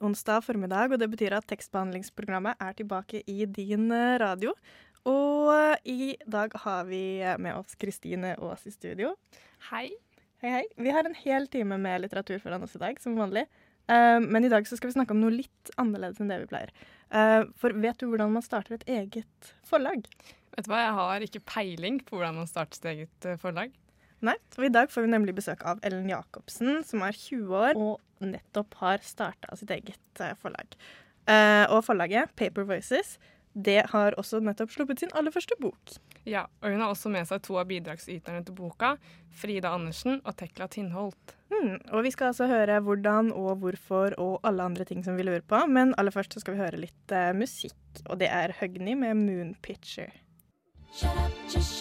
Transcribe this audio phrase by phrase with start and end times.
[0.00, 4.54] Onsdag formiddag, og det betyr at tekstbehandlingsprogrammet er tilbake i din eh, radio.
[5.08, 7.02] Og eh, i dag har vi
[7.40, 9.14] med oss Kristine Aas i studio.
[9.70, 9.88] Hei.
[10.40, 10.66] Hei, hei.
[10.80, 13.46] Vi har en hel time med litteratur foran oss i dag, som vanlig.
[13.90, 16.50] Eh, men i dag så skal vi snakke om noe litt annerledes enn det vi
[16.52, 16.72] pleier.
[17.10, 20.04] Eh, for vet du hvordan man starter et eget forlag?
[20.54, 23.74] Vet du hva, jeg har ikke peiling på hvordan man starter sitt eget eh, forlag.
[24.26, 27.78] Nei, så I dag får vi nemlig besøk av Ellen Jacobsen, som er 20 år
[27.80, 30.76] og nettopp har starta sitt eget eh, forlag.
[31.30, 33.16] Eh, og forlaget, Paper Voices,
[33.52, 35.96] det har også nettopp sluppet sin aller første bok.
[36.28, 38.90] Ja, og hun har også med seg to av bidragsyterne til boka,
[39.40, 41.34] Frida Andersen og Tekla Tinholt.
[41.50, 45.26] Mm, og vi skal altså høre hvordan og hvorfor og alle andre ting som vi
[45.26, 45.64] lurer på.
[45.66, 49.24] Men aller først så skal vi høre litt uh, musikk, og det er Høgni med
[49.24, 50.12] Moon Pitcher.
[50.92, 51.80] Hysj!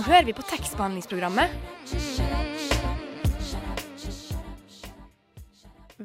[0.00, 1.50] Nå hører vi på tekstbehandlingsprogrammet.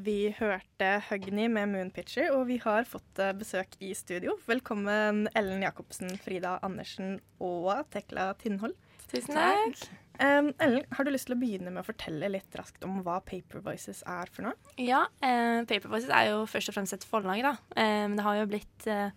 [0.03, 4.35] Vi hørte Høgni med Moonpitcher, og vi har fått eh, besøk i studio.
[4.51, 8.75] Velkommen Ellen Jacobsen, Frida Andersen og Tekla Tindholt.
[9.07, 9.87] Tusen takk.
[10.19, 13.21] Um, Ellen, har du lyst til å begynne med å fortelle litt raskt om hva
[13.23, 14.75] Paper Voices er for noe?
[14.75, 17.55] Ja, eh, Paper Voices er jo først og fremst et forlag, da.
[17.79, 19.15] Eh, men det har jo blitt eh,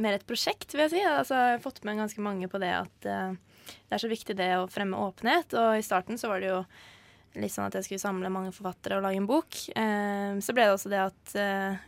[0.00, 1.04] mer et prosjekt, vil jeg si.
[1.12, 4.36] Altså, jeg har fått med ganske mange på det at eh, det er så viktig
[4.38, 5.54] det å fremme åpenhet.
[5.60, 6.60] Og i starten så var det jo
[7.40, 9.60] litt sånn at jeg skulle samle mange forfattere og lage en bok.
[9.74, 11.86] Eh, så ble det også det at eh,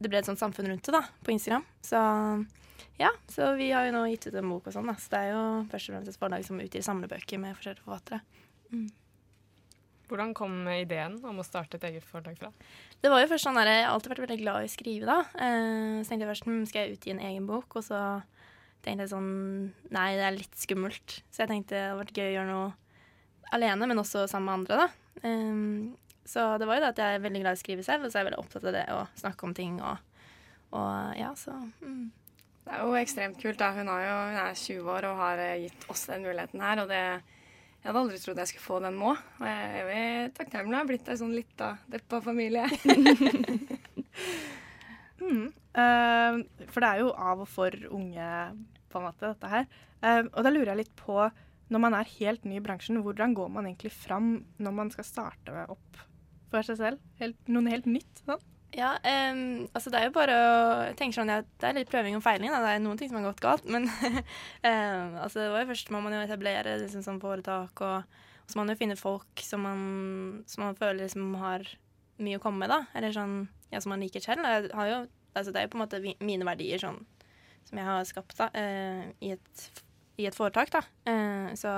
[0.00, 1.66] det ble et sånt samfunn rundt det, da, på Instagram.
[1.84, 2.00] Så
[3.00, 4.96] ja, så vi har jo nå gitt ut en bok og sånn, da.
[5.00, 8.20] Så det er jo først og fremst et forlag som utgir samlebøker med forskjellige forfattere.
[10.10, 12.50] Hvordan kom ideen om å starte et eget forlag fra?
[13.00, 15.06] Det var jo først sånn der, Jeg har alltid vært veldig glad i å skrive,
[15.06, 15.18] da.
[15.46, 18.00] Eh, så tenkte jeg først hm, skal jeg utgi en egen bok, og så
[18.84, 19.32] tenkte jeg sånn
[19.92, 21.20] Nei, det er litt skummelt.
[21.30, 22.70] Så jeg tenkte det hadde vært gøy å gjøre noe
[23.56, 25.26] alene, men også sammen med andre, da.
[25.26, 25.96] Um,
[26.30, 28.12] så det var jo det at jeg er veldig glad i å skrive selv, og
[28.12, 29.98] så er jeg veldig opptatt av det å snakke om ting og,
[30.78, 32.04] og ja, så mm.
[32.60, 33.58] Det er jo ekstremt kult.
[33.58, 33.72] da.
[33.74, 36.82] Hun, har jo, hun er 20 år og har eh, gitt oss den muligheten her.
[36.84, 37.00] og det,
[37.80, 39.14] Jeg hadde aldri trodd jeg skulle få den nå.
[39.16, 42.68] Og jeg er takknemlig å ha blitt ei sånn lita deppa familie.
[45.20, 45.46] Mm.
[45.76, 48.28] Uh, for det er jo av og for unge,
[48.90, 49.70] på en måte, dette her.
[50.02, 51.28] Uh, og da lurer jeg litt på,
[51.70, 55.06] når man er helt ny i bransjen, hvordan går man egentlig fram når man skal
[55.06, 56.00] starte opp
[56.50, 57.04] for seg selv?
[57.20, 58.24] Helt, noe helt nytt?
[58.24, 58.42] Sånn?
[58.74, 60.56] Ja, um, altså det er jo bare å
[60.98, 62.52] tenke sånn at Det er litt prøving og feiling.
[62.54, 62.60] Da.
[62.62, 63.66] Det er noen ting som har gått galt.
[63.66, 63.88] Men
[64.70, 68.50] um, altså det var jo først må man jo etablere liksom, sånn foretak, og, og
[68.52, 69.80] så må man jo finne folk som man,
[70.50, 71.66] som man føler liksom har
[72.24, 72.84] mye å komme med, da.
[72.98, 74.46] Eller sånn ja, som man liker selv.
[74.46, 74.98] Jeg har jo,
[75.34, 77.00] altså det er jo på en måte mine verdier sånn
[77.68, 79.84] som jeg har skapt da, eh, i, et,
[80.18, 80.82] i et foretak, da.
[81.10, 81.72] Eh, så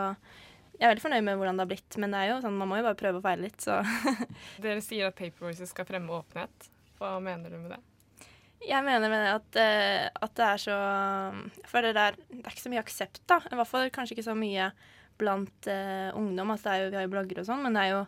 [0.79, 2.71] jeg er veldig fornøyd med hvordan det har blitt, men det er jo sånn, man
[2.71, 3.81] må jo bare prøve og feile litt, så
[4.65, 6.71] Dere sier at Paper skal fremme åpenhet.
[6.99, 7.83] Hva mener du med det?
[8.63, 10.75] Jeg mener med det at, eh, at det er så
[11.67, 13.41] For det der, det er ikke så mye aksept, da.
[13.51, 14.69] I hvert fall kanskje ikke så mye
[15.21, 16.55] blant eh, ungdom.
[16.55, 18.03] Altså det er jo, vi har jo blogger og sånn, men det er jo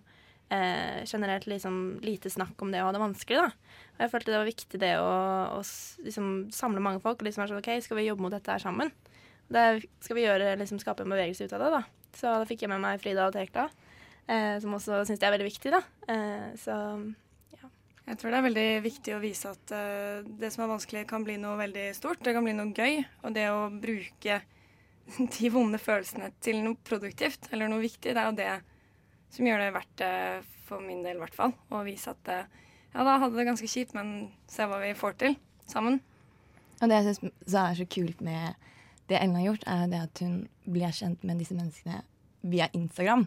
[0.53, 3.81] eh, generelt liksom lite snakk om det å ha det vanskelig, da.
[3.95, 5.11] Og jeg følte det var viktig det å,
[5.55, 5.61] å
[6.05, 8.63] liksom samle mange folk og liksom være sånn OK, skal vi jobbe mot dette her
[8.63, 8.93] sammen?
[9.55, 9.65] Det
[10.03, 11.83] skal vi gjøre, liksom skape en bevegelse ut av det, da.
[12.15, 13.69] Så da fikk jeg med meg Frida og Tekla,
[14.27, 15.85] eh, som også syns det er veldig viktig, da.
[16.09, 16.79] Eh, så
[18.05, 21.23] Jeg tror det er veldig viktig å vise at uh, det som er vanskelig, kan
[21.25, 22.21] bli noe veldig stort.
[22.21, 22.99] Det kan bli noe gøy.
[23.25, 24.43] Og det å bruke
[25.39, 28.51] de vonde følelsene til noe produktivt eller noe viktig, det er jo det
[29.35, 30.15] som gjør det verdt det,
[30.65, 31.55] for min del i hvert fall.
[31.75, 32.51] Å vise at eh,
[32.95, 35.39] ja, da hadde det ganske kjipt, men se hva vi får til
[35.71, 35.99] sammen.
[36.81, 38.71] Og det jeg syns er så kult med
[39.11, 42.01] det Ellen har gjort, er det at hun blir kjent med disse menneskene
[42.49, 43.27] via Instagram.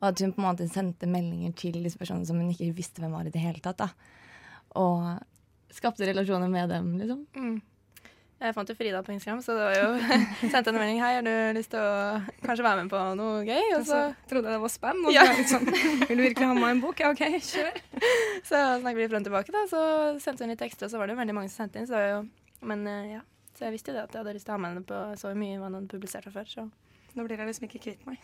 [0.00, 3.02] Og at hun på en måte sendte meldinger til disse personene som hun ikke visste
[3.02, 3.84] hvem var i det hele tatt.
[3.84, 3.88] da.
[4.80, 7.22] Og skapte relasjoner med dem, liksom.
[7.36, 7.60] Mm.
[8.44, 10.18] Jeg fant jo Frida på Instagram, så det var jo
[10.52, 10.98] sendte en melding.
[11.00, 13.70] Hei, har du lyst til å kanskje være med på noe gøy?
[13.78, 15.00] Og så, så trodde jeg det var spam.
[15.00, 15.24] Og så Ja.
[15.30, 15.70] var litt sånn
[16.10, 17.00] Vil du virkelig ha med en bok?
[17.00, 17.78] Ja, OK, kjør.
[18.50, 19.64] så snakket vi frem og tilbake, da.
[19.72, 19.80] Så
[20.26, 21.88] sendte hun litt tekster, og så var det jo veldig mange som sendte inn.
[21.88, 22.20] Så det var jo,
[22.68, 23.22] men eh, ja.
[23.56, 25.00] Så jeg visste jo det at jeg hadde lyst til å ha med henne på
[25.20, 26.48] så mye hva hun hadde publisert fra før.
[26.50, 26.64] Så
[27.14, 28.18] Nå blir jeg liksom ikke kvitt meg.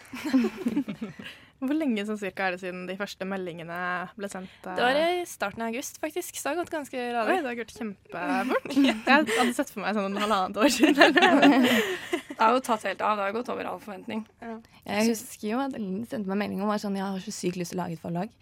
[1.60, 3.76] Hvor lenge sånn cirka er det siden de første meldingene
[4.16, 4.50] ble sendt?
[4.64, 4.74] eh?
[4.78, 6.38] Det var i starten av august, faktisk.
[6.40, 7.36] Så det har gått ganske Oi, radig.
[7.44, 8.70] det har gått kjempefort.
[8.88, 11.14] Jeg hadde sett for meg sånn halvannet år siden.
[11.14, 13.18] Det har jo tatt helt av.
[13.20, 14.24] Det har gått over all forventning.
[14.40, 17.60] Jeg husker jo at Linn sendte meg melding om at sånn Jeg har så sykt
[17.60, 18.32] lyst til å lage et forlag.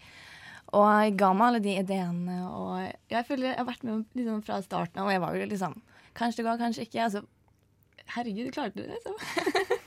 [0.71, 2.37] Og jeg ga meg alle de ideene.
[2.47, 2.79] Og
[3.11, 5.77] jeg føler jeg har vært med liksom fra starten av, og jeg var jo liksom
[6.19, 7.03] Kanskje det går, kanskje ikke.
[7.05, 7.21] Altså,
[8.15, 9.75] herregud, du klarte det, liksom.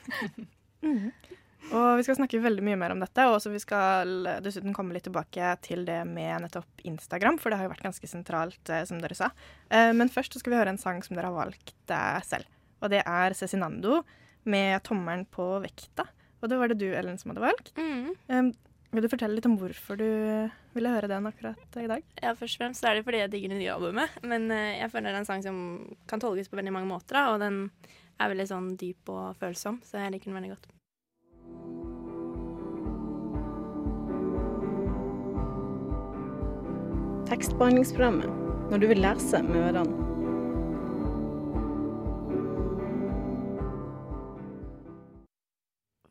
[1.71, 5.07] Og vi skal snakke veldig mye mer om dette, og vi skal dessuten komme litt
[5.07, 8.99] tilbake til det med nettopp Instagram, for det har jo vært ganske sentralt, eh, som
[9.01, 9.31] dere sa.
[9.71, 12.51] Eh, Men først så skal vi høre en sang som dere har valgt eh, selv.
[12.83, 14.03] Og det er Cezinando
[14.45, 16.09] med 'Tommelen på vekta'.
[16.43, 17.73] Og det var det du, Ellen, som hadde valgt.
[17.79, 18.53] Mm.
[18.93, 22.03] Vil du fortelle litt om hvorfor du ville høre den akkurat i dag?
[22.21, 24.11] Ja, først og fremst er det fordi jeg digger det nye albumet.
[24.27, 27.31] Men jeg føler det er en sang som kan tolkes på veldig mange måter, da,
[27.31, 27.71] og den
[28.21, 30.71] er veldig sånn dyp og følsom, så jeg liker den veldig godt.
[37.33, 38.43] Tekstbehandlingsprogrammet
[38.73, 40.13] når du vil lese med ørene.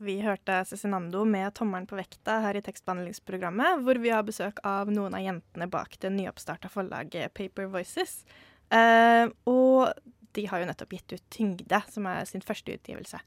[0.01, 4.89] Vi hørte Cezinando med 'Tommelen på vekta' her i tekstbehandlingsprogrammet, hvor vi har besøk av
[4.89, 8.25] noen av jentene bak det nyoppstarta forlaget Paper Voices.
[8.73, 9.93] Uh, og
[10.37, 13.19] de har jo nettopp gitt ut 'Tyngde', som er sin første utgivelse.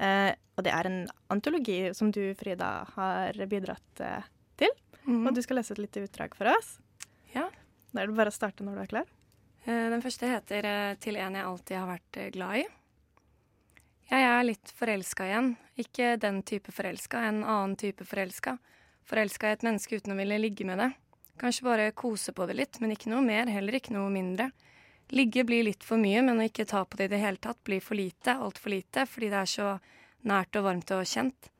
[0.00, 4.72] Eh, og det er en antologi som du, Frida, har bidratt eh, til.
[5.08, 6.78] Og du skal lese et lite utdrag for oss.
[7.34, 7.48] Ja.
[7.92, 9.08] Da er det bare å starte når du er klar.
[9.64, 12.68] Eh, Den første heter eh, 'Til en jeg alltid har vært eh, glad i'.
[14.10, 15.56] Jeg er litt forelska igjen.
[15.78, 18.58] Ikke den type forelska, en annen type forelska.
[19.06, 20.90] Forelska i et menneske uten å ville ligge med det.
[21.38, 24.50] Kanskje bare kose på det litt, men ikke noe mer, heller ikke noe mindre.
[25.10, 27.58] Ligge blir litt for mye, men å ikke ta på det i det hele tatt
[27.66, 29.70] blir for lite, altfor lite, fordi det er så
[30.30, 31.50] nært og varmt og kjent.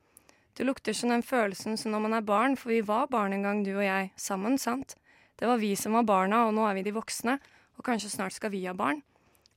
[0.55, 3.43] Det lukter som den følelsen som når man er barn, for vi var barn en
[3.43, 4.95] gang, du og jeg, sammen, sant?
[5.39, 7.37] Det var vi som var barna, og nå er vi de voksne,
[7.75, 9.01] og kanskje snart skal vi ha barn.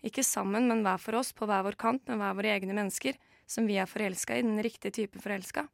[0.04, 3.18] Ikke sammen, men hver for oss, på hver vår kant, med hver våre egne mennesker,
[3.46, 5.66] som vi er forelska i, den riktige type forelska.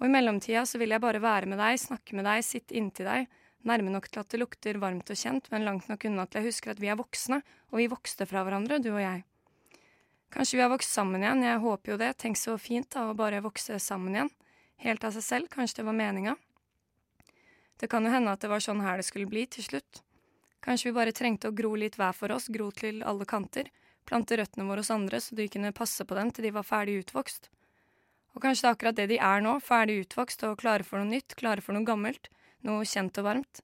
[0.00, 3.08] Og i mellomtida så vil jeg bare være med deg, snakke med deg, sitte inntil
[3.08, 6.42] deg, nærme nok til at det lukter varmt og kjent, men langt nok unna til
[6.42, 9.24] jeg husker at vi er voksne, og vi vokste fra hverandre, du og jeg.
[10.32, 13.16] Kanskje vi har vokst sammen igjen, jeg håper jo det, tenk så fint da, å
[13.16, 14.32] bare vokse sammen igjen.
[14.82, 16.36] Helt av seg selv, kanskje det var meninga.
[17.78, 20.02] Det kan jo hende at det var sånn her det skulle bli til slutt.
[20.62, 23.68] Kanskje vi bare trengte å gro litt hver for oss, gro til alle kanter,
[24.06, 27.00] plante røttene våre hos andre så de kunne passe på dem til de var ferdig
[27.02, 27.50] utvokst.
[28.32, 31.10] Og kanskje det er akkurat det de er nå, ferdig utvokst og klare for noe
[31.10, 32.30] nytt, klare for noe gammelt,
[32.66, 33.62] noe kjent og varmt.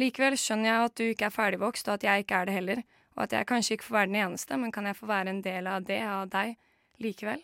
[0.00, 2.82] Likevel skjønner jeg at du ikke er ferdigvokst, og at jeg ikke er det heller,
[3.16, 5.42] og at jeg kanskje ikke får være den eneste, men kan jeg få være en
[5.44, 6.54] del av det, av deg,
[7.02, 7.42] likevel?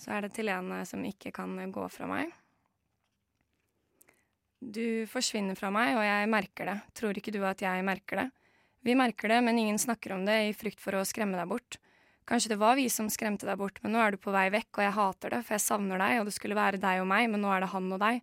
[0.00, 2.32] Så er det til en eh, som ikke kan gå fra meg.
[4.60, 6.78] Du forsvinner fra meg, og jeg merker det.
[6.96, 8.26] Tror ikke du at jeg merker det?
[8.84, 11.76] Vi merker det, men ingen snakker om det i frykt for å skremme deg bort.
[12.28, 14.70] Kanskje det var vi som skremte deg bort, men nå er du på vei vekk,
[14.76, 17.28] og jeg hater det, for jeg savner deg, og det skulle være deg og meg,
[17.32, 18.20] men nå er det han og deg.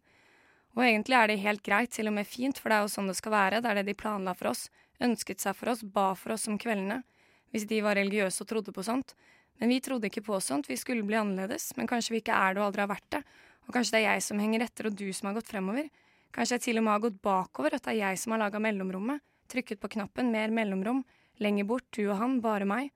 [0.77, 3.09] Og egentlig er det helt greit, til og med fint, for det er jo sånn
[3.09, 4.67] det skal være, det er det de planla for oss,
[5.03, 7.01] ønsket seg for oss, ba for oss om kveldene,
[7.51, 9.16] hvis de var religiøse og trodde på sånt.
[9.57, 12.54] Men vi trodde ikke på sånt, vi skulle bli annerledes, men kanskje vi ikke er
[12.54, 13.23] det og aldri har vært det,
[13.66, 15.89] og kanskje det er jeg som henger etter og du som har gått fremover.
[16.35, 18.61] Kanskje jeg til og med har gått bakover, at det er jeg som har laga
[18.61, 21.01] mellomrommet, trykket på knappen mer mellomrom,
[21.42, 22.94] lenger bort, du og han, bare meg.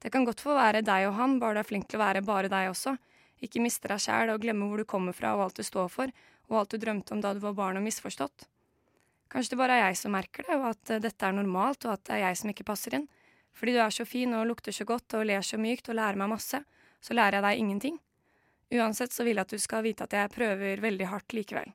[0.00, 2.24] Det kan godt få være deg og han, bare du er flink til å være
[2.24, 2.96] bare deg også.
[3.44, 6.12] Ikke miste deg sjæl og glemme hvor du kommer fra og alt du står for,
[6.48, 8.48] og alt du drømte om da du var barn og misforstått.
[9.30, 11.94] Kanskje det bare er jeg som merker det, og at eh, dette er normalt, og
[11.94, 13.06] at det er jeg som ikke passer inn.
[13.54, 16.18] Fordi du er så fin og lukter så godt og ler så mykt og lærer
[16.18, 16.62] meg masse,
[17.00, 18.00] så lærer jeg deg ingenting.
[18.74, 21.70] Uansett så vil jeg at du skal vite at jeg prøver veldig hardt likevel.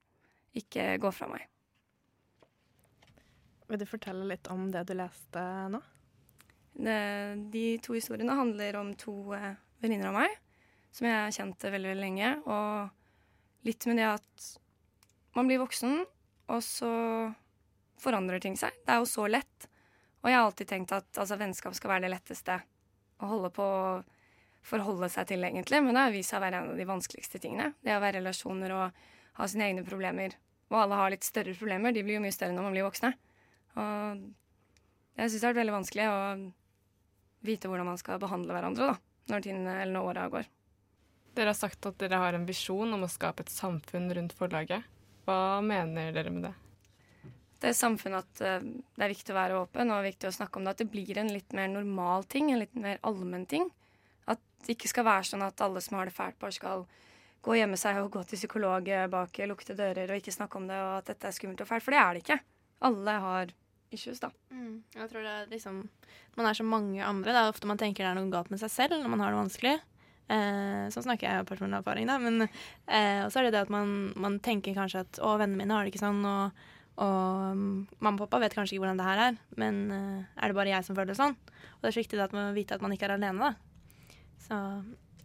[0.55, 1.47] Ikke gå fra meg.
[3.71, 5.81] Vil du fortelle litt om det du leste nå?
[6.75, 6.99] Det,
[7.53, 9.53] de to historiene handler om to eh,
[9.83, 10.33] venninner av meg
[10.95, 12.31] som jeg har kjent veldig, veldig lenge.
[12.47, 14.45] Og litt med det at
[15.35, 16.05] man blir voksen,
[16.51, 16.91] og så
[17.99, 18.75] forandrer ting seg.
[18.85, 19.67] Det er jo så lett.
[20.23, 22.59] Og jeg har alltid tenkt at altså, vennskap skal være det letteste
[23.23, 23.89] å holde på å
[24.65, 25.81] forholde seg til, egentlig.
[25.83, 27.73] Men det har vist seg å være en av de vanskeligste tingene.
[27.83, 29.03] Det å være i relasjoner og
[29.39, 30.37] ha sine egne problemer.
[30.71, 31.93] Og alle har litt større problemer.
[31.93, 33.11] De blir jo mye større når man blir voksne.
[33.75, 34.23] Og
[35.19, 36.17] jeg syns det har vært veldig vanskelig å
[37.47, 38.97] vite hvordan man skal behandle hverandre da,
[39.31, 40.51] når, tiden, når åra går.
[41.35, 44.85] Dere har sagt at dere har en visjon om å skape et samfunn rundt forlaget.
[45.25, 46.53] Hva mener dere med det?
[47.59, 50.59] Det er samfunnet at eh, det er viktig å være åpen og viktig å snakke
[50.59, 50.75] om det.
[50.75, 53.67] At det blir en litt mer normal ting, en litt mer allmenn ting.
[54.29, 56.85] At det ikke skal være sånn at alle som har det fælt, bare skal
[57.45, 60.69] gå og gjemme seg og gå til psykolog bak lukkede dører og ikke snakke om
[60.69, 61.85] det, og at dette er skummelt og fælt.
[61.85, 62.39] For det er det ikke.
[62.89, 63.53] Alle har
[63.93, 64.31] issues, da.
[64.51, 64.83] Mm.
[64.95, 65.83] Jeg tror det er liksom
[66.35, 67.31] Man er så mange andre.
[67.31, 69.33] Det er ofte man tenker det er noe galt med seg selv når man har
[69.33, 69.75] det vanskelig.
[70.25, 72.17] Eh, sånn snakker jeg av personlig erfaring, da.
[72.21, 75.77] Men eh, også er det det at man, man, tenker kanskje at å, vennene mine
[75.77, 76.65] har det ikke sånn, og,
[76.97, 80.51] og mm, mamma og pappa vet kanskje ikke hvordan det her er, men eh, er
[80.51, 81.37] det bare jeg som føler det sånn?
[81.37, 84.01] Og det er så viktig at man vet at man ikke er alene, da.
[84.45, 84.59] Så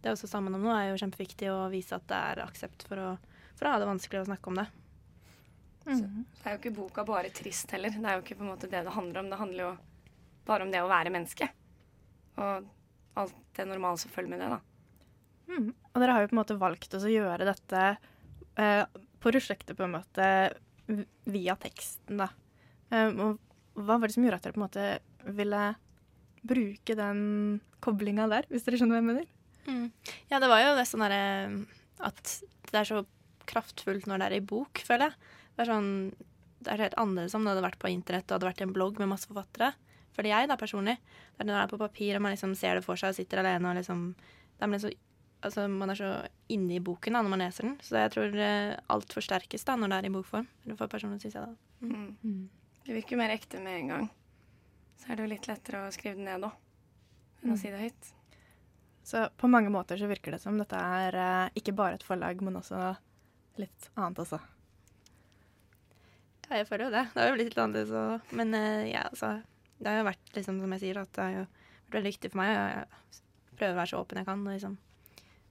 [0.00, 3.00] det også sammen om noe er jo kjempeviktig å vise at det er aksept for
[3.00, 3.09] å,
[3.57, 4.69] for å ha det vanskelig å snakke om det.
[5.87, 6.25] Mm.
[6.37, 7.92] det er jo ikke boka bare trist heller.
[7.94, 9.30] Det er jo ikke på en måte det det handler om.
[9.32, 9.70] Det handler jo
[10.46, 11.49] bare om det å være menneske.
[12.40, 12.68] Og
[13.20, 14.60] alt det normale som følger med det, da.
[15.50, 15.70] Mm.
[15.72, 17.84] Og dere har jo på en måte valgt å gjøre dette
[18.60, 18.84] eh,
[19.20, 20.26] prosjektet på en måte
[21.30, 22.30] via teksten, da.
[22.90, 24.87] Um, og hva var det som gjorde at dere på en måte
[25.37, 25.64] ville
[26.40, 27.20] bruke den
[27.84, 29.28] koblinga der, hvis dere skjønner hva jeg mener?
[29.68, 29.87] Mm.
[30.32, 31.22] Ja, det var jo det sånn derre
[32.00, 32.32] at
[32.70, 33.02] det er så
[33.50, 35.37] kraftfullt når det er i bok, føler jeg.
[35.57, 35.92] Det er sånn
[36.61, 38.75] Det er helt annerledes om det hadde vært på internett og hadde vært i en
[38.76, 39.71] blogg med masse forfattere.
[40.12, 42.76] Fordi jeg, da, personlig, det er når det er på papir og man liksom ser
[42.76, 44.02] det for seg og sitter alene og liksom
[44.61, 44.90] det er så,
[45.40, 46.11] altså, Man er så
[46.52, 47.76] inne i boken da når man leser den.
[47.80, 50.49] Så jeg tror uh, alt forsterkes da når det er i bokform.
[50.75, 51.54] For personlig, syns jeg da.
[51.80, 52.16] Mm.
[52.23, 52.49] Mm.
[52.87, 54.09] Det virker mer ekte med en gang.
[55.00, 56.57] Så er det jo litt lettere å skrive det ned òg,
[57.40, 57.61] enn å mm.
[57.62, 58.11] si det høyt.
[59.11, 62.42] Så på mange måter så virker det som dette er uh, ikke bare et forlag,
[62.45, 62.90] men også
[63.61, 64.40] litt annet også.
[66.50, 67.07] Ja, jeg føler jo det.
[67.14, 68.33] Det har jo blitt litt annerledes òg.
[68.35, 69.37] Men uh, ja, altså
[69.78, 72.30] Det har jo vært liksom som jeg sier, at det har jo vært veldig viktig
[72.33, 72.64] for meg å
[73.61, 74.42] prøve å være så åpen jeg kan.
[74.42, 74.75] og liksom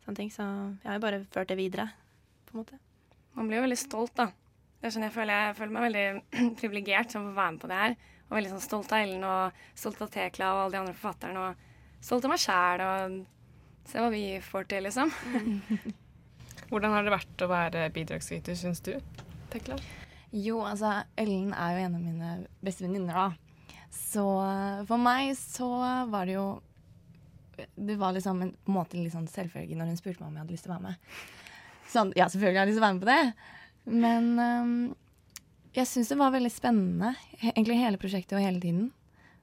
[0.03, 0.31] sånne ting.
[0.33, 1.87] Så jeg har jo bare ført det videre,
[2.49, 2.79] på en måte.
[3.37, 4.29] Man blir jo veldig stolt, da.
[4.79, 7.71] Det er sånn jeg føler, jeg føler meg veldig privilegert som får være med på
[7.71, 7.95] det her.
[8.29, 11.47] Og veldig sånn stolt av Ellen og stolt av Tekla og alle de andre forfatterne.
[11.47, 13.17] Og stolt av meg sjæl og
[13.89, 15.15] se hva vi får til, liksom.
[16.69, 18.93] Hvordan har det vært å være bidragsyter, syns du,
[19.49, 19.79] Tekla?
[20.35, 23.49] Jo, altså Ellen er jo en av mine beste venninner, da.
[23.89, 24.23] Så
[24.85, 25.67] for meg så
[26.11, 26.47] var det jo
[27.57, 30.55] Det var liksom en, måte litt sånn selvfølge når hun spurte meg om jeg hadde
[30.55, 31.23] lyst til å være med.
[31.89, 33.23] Sånn, ja, selvfølgelig har jeg lyst til å være med på det.
[33.89, 34.75] Men um,
[35.75, 38.87] jeg syns det var veldig spennende, egentlig hele prosjektet og hele tiden.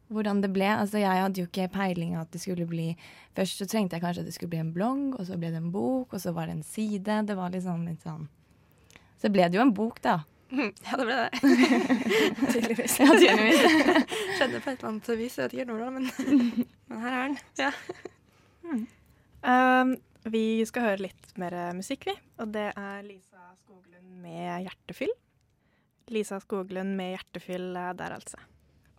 [0.08, 0.68] Hvordan det ble.
[0.70, 2.92] Altså, jeg hadde jo ikke peiling at det skulle bli
[3.34, 5.58] Først så trengte jeg kanskje at det skulle bli en blogg, og så ble det
[5.60, 7.18] en bok, og så var det en side.
[7.26, 8.28] Det var liksom litt sånn
[9.20, 10.20] Så ble det jo en bok, da.
[10.50, 11.30] Ja, det ble det.
[12.52, 12.98] tydeligvis.
[13.00, 13.62] Ja, tydeligvis.
[14.38, 15.38] Skjedde på et eller annet vis.
[15.38, 16.10] Jeg vet ikke hvordan, men,
[16.90, 17.38] men her er den.
[17.58, 17.70] Ja.
[18.66, 18.84] Mm.
[19.46, 19.94] Um,
[20.30, 22.14] vi skal høre litt mer musikk, vi.
[22.42, 25.16] Og det er Lisa Skoglund med 'Hjertefyll'.
[26.14, 28.38] Lisa Skoglund med 'Hjertefyll' der, altså.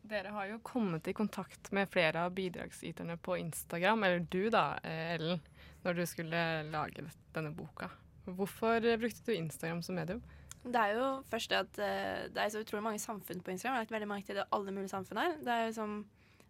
[0.07, 4.79] Dere har jo kommet i kontakt med flere av bidragsyterne på Instagram, eller du da,
[4.83, 5.41] Ellen,
[5.83, 7.03] når du skulle lage
[7.35, 7.89] denne boka.
[8.23, 10.21] Hvorfor brukte du Instagram som medium?
[10.65, 13.75] Det er jo først det at uh, det er så utrolig mange samfunn på Instagram.
[13.75, 15.37] Jeg har lagt veldig mange til det alle mulige samfunn her.
[15.43, 16.01] Det er som,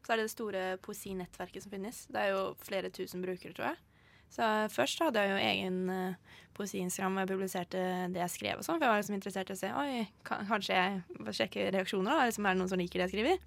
[0.06, 2.06] så er det det store poesinettverket som finnes.
[2.10, 3.84] Det er jo flere tusen brukere, tror jeg.
[4.34, 7.84] Så uh, først hadde jeg jo egen uh, poesi-Instagram jeg publiserte
[8.14, 8.80] det jeg skrev og sånn.
[8.80, 12.32] For jeg var liksom interessert i å se Oi, kanskje jeg sjekker reaksjoner, da.
[12.32, 13.46] Liksom, er det noen som liker det jeg skriver?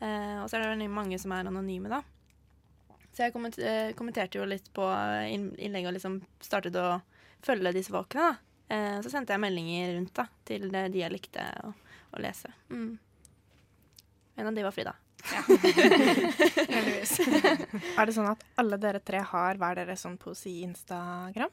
[0.00, 2.00] Uh, og så er det mange som er anonyme, da.
[3.10, 3.34] Så jeg
[3.98, 4.84] kommenterte jo litt på
[5.28, 7.00] innlegget og liksom startet å
[7.44, 8.49] følge disse folkene, da.
[8.70, 11.72] Eh, så sendte jeg meldinger rundt da, til de jeg likte å,
[12.14, 12.52] å lese.
[12.70, 12.92] Mm.
[14.40, 14.94] En av de var Frida.
[15.20, 15.42] Ja.
[16.76, 17.16] Heldigvis.
[17.20, 21.50] er det sånn at alle dere tre har hver deres sånn poesi-instagram?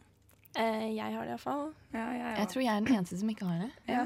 [0.58, 1.72] Eh, jeg har det iallfall.
[1.92, 3.72] Ja, jeg, jeg tror jeg er den eneste som ikke har det.
[3.90, 4.06] Ja.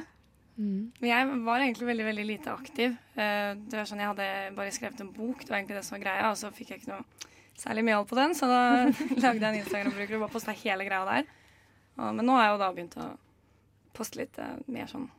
[0.62, 0.92] Mm.
[1.04, 2.96] Jeg var egentlig veldig veldig lite aktiv.
[3.16, 4.26] Uh, det var sånn Jeg hadde
[4.58, 6.82] bare skrevet en bok, det var egentlig det som var greia, og så fikk jeg
[6.82, 8.64] ikke noe særlig mye på den, så da
[9.24, 11.30] lagde jeg en Instagram-bruker og bare posta hele greia der.
[11.98, 13.10] Og, men nå har jeg jo da begynt å
[13.98, 15.10] poste litt uh, mer sånn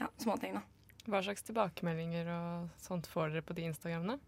[0.00, 0.64] ja, småting, da.
[1.10, 4.18] Hva slags tilbakemeldinger og sånt får dere på de Instagramene?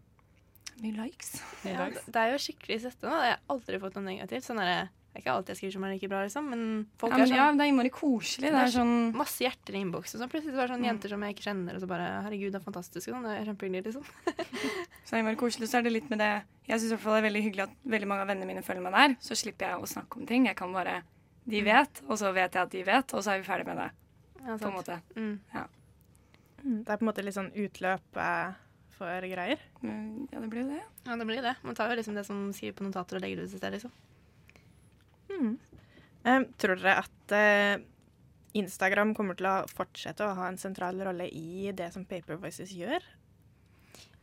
[0.83, 1.37] Mye likes.
[1.63, 3.07] Ja, det er jo skikkelig støtte.
[3.07, 3.15] nå.
[3.23, 4.43] Jeg har aldri fått noe negativt.
[4.47, 4.79] Sånn er det
[5.15, 6.63] det er ikke alltid jeg skriver som er like bra, liksom, men
[6.99, 8.49] folk ja, men, er sånn Ja, det er innmari koselig.
[8.51, 10.19] Det er, sånn Masse hjerter i innboksen.
[10.19, 10.87] Så plutselig var det sånn mm.
[10.89, 13.05] jenter som jeg ikke kjenner, og så bare Herregud, det er fantastisk.
[13.07, 13.23] Sånn.
[13.23, 14.09] Det er kjempehyggelig, liksom.
[15.05, 15.69] så det er innmari koselig.
[15.71, 16.29] Så er det litt med det
[16.67, 19.15] Jeg syns det er veldig hyggelig at veldig mange av vennene mine følger meg der.
[19.23, 20.49] Så slipper jeg å snakke om ting.
[20.51, 20.97] Jeg kan bare
[21.45, 23.77] de vet, og så vet jeg at de vet, og så er vi ferdig med
[23.83, 23.89] det.
[24.41, 24.99] Ja, på en måte.
[25.15, 25.35] Mm.
[25.53, 25.65] Ja.
[26.63, 28.55] Mm, det er på en måte litt sånn utløp eh,
[28.95, 29.61] for greier?
[29.85, 30.83] Ja, det blir jo det.
[31.05, 31.55] Ja, det blir det.
[31.65, 33.75] Man tar jo liksom det som skriver på notater og legger det ut et sted,
[33.75, 33.93] liksom.
[35.35, 35.51] Mm.
[36.25, 37.83] Um, tror dere at uh,
[38.57, 42.73] Instagram kommer til å fortsette å ha en sentral rolle i det som Paper Voices
[42.73, 43.03] gjør?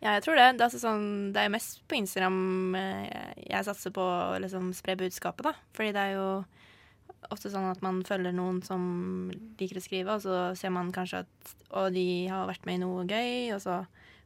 [0.02, 0.48] Ja, jeg tror det.
[0.56, 4.72] Det er, altså sånn, det er jo mest på Instagram jeg satser på å liksom
[4.74, 5.54] spre budskapet, da.
[5.76, 6.26] Fordi det er jo
[7.30, 8.82] ofte sånn at man følger noen som
[9.60, 12.82] liker å skrive, og så ser man kanskje at Og de har vært med i
[12.82, 13.78] noe gøy, og så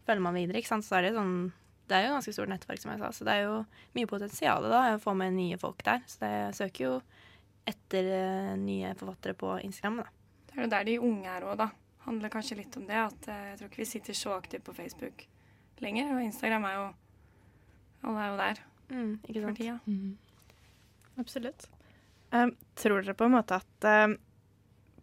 [0.06, 0.86] følger man videre, ikke sant.
[0.86, 1.52] Så er det sånn
[1.86, 3.58] Det er jo ganske stort nettverk, som jeg sa, så det er jo
[3.94, 6.02] mye potensial da, å få med nye folk der.
[6.10, 6.94] Så det, jeg søker jo
[7.66, 10.08] etter eh, nye forfattere på Instagram, da.
[10.48, 11.68] Det er jo der de unge er òg, da.
[12.06, 12.98] Handler kanskje litt om det.
[12.98, 15.26] At eh, jeg tror ikke vi sitter så aktivt på Facebook
[15.82, 16.10] lenger.
[16.16, 16.86] Og Instagram er jo
[18.06, 19.78] Alle er jo der Mm, ikke for tida.
[19.86, 20.12] Mm.
[21.18, 21.64] Absolutt.
[22.36, 24.16] Um, tror dere på en måte at um,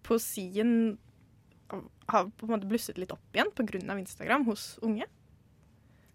[0.06, 0.74] poesien
[2.12, 3.98] har på en måte blusset litt opp igjen pga.
[3.98, 5.08] Instagram hos unge?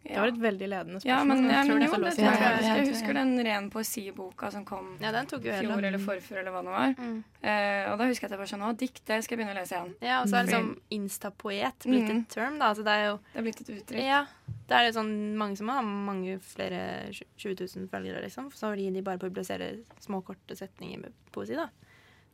[0.09, 1.11] Det var et veldig ledende spørsmål.
[1.13, 2.39] Ja, men, jeg ja, men jo, det jeg.
[2.39, 6.73] Jeg, jeg husker den ren poesiboka som kom Ja, fjor eller forfjor eller hva det
[6.73, 6.95] var.
[6.99, 7.19] Mm.
[7.45, 9.55] Uh, og da husker jeg at jeg var sånn Å, dikt, det skal jeg begynne
[9.55, 9.93] å lese igjen.
[10.01, 12.23] Ja, og så er det liksom instapoet blitt Mm.
[12.23, 12.71] et term, da.
[12.73, 14.03] Altså, det er jo Det er blitt et uttrykk.
[14.05, 14.25] Ja.
[14.69, 16.81] Det er jo sånn mange som har mange flere
[17.13, 18.51] tj- 20 000 følgere, liksom.
[18.53, 21.69] Så fordi de bare publiserer små, korte setninger med poesi, da.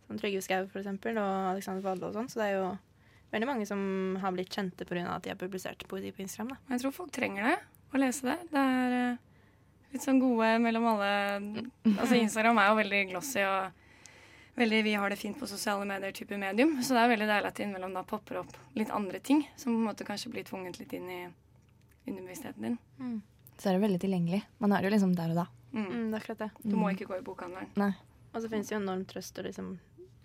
[0.07, 2.29] Som Trygve Skau, for eksempel, og Alexander Valle og sånn.
[2.31, 2.79] Så det er jo
[3.35, 3.81] veldig mange som
[4.23, 5.05] har blitt kjente pga.
[5.17, 6.75] at de har publisert poesi på Instagram, da.
[6.75, 7.57] Jeg tror folk trenger det,
[7.93, 8.37] å lese det.
[8.53, 9.23] Det er eh,
[9.95, 11.11] litt sånn gode mellom alle
[11.97, 13.83] Altså Instagram er jo veldig glossy og
[14.55, 16.77] veldig vi har det fint på sosiale medier-type medium.
[16.83, 19.75] Så det er veldig deilig at det innimellom da popper opp litt andre ting som
[19.75, 21.21] på en måte kanskje blir tvunget litt inn i
[22.07, 22.79] underbevisstheten din.
[23.59, 24.43] Så er det veldig tilgjengelig.
[24.63, 25.47] Man er jo liksom der og da.
[25.75, 25.87] Mm.
[25.87, 26.51] Mm, det er akkurat det.
[26.63, 27.71] Du må ikke gå i bokhandelen.
[27.81, 27.91] Nei.
[28.35, 29.75] Og så finnes det jo enorm trøst å liksom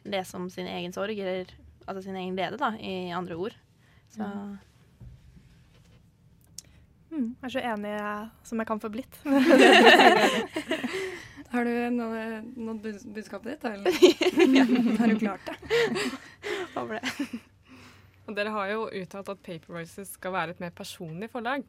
[0.10, 1.52] lese om sin egen sorg, eller
[1.90, 3.56] altså sin egen glede, da, i andre ord.
[4.14, 4.24] Så
[7.10, 7.92] Mm, jeg er så enig
[8.46, 9.16] som jeg kan få blitt.
[11.50, 13.90] Har du nådd nådd bud budskapet ditt, eller?
[15.00, 15.56] Har du klart det?
[16.76, 17.04] håper det.
[18.30, 21.66] Og dere har jo uttalt at Paper Voices skal være et mer personlig forlag.